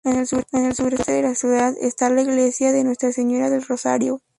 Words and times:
En 0.03 0.15
el 0.15 0.25
sureste 0.73 1.11
de 1.13 1.21
la 1.21 1.35
ciudad 1.35 1.75
esta 1.79 2.09
la 2.09 2.23
Iglesia 2.23 2.71
de 2.71 2.83
Nuestra 2.83 3.11
Señora 3.11 3.51
del 3.51 3.61
Rosario. 3.61 4.23